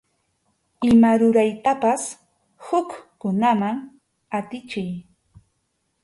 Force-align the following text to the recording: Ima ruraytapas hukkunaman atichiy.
Ima 0.91 1.09
ruraytapas 1.23 2.05
hukkunaman 2.69 3.77
atichiy. 4.39 4.89